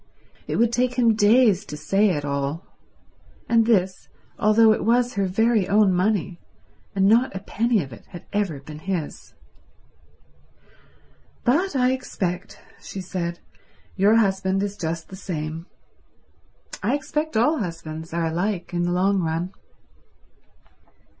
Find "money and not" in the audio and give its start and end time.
5.93-7.35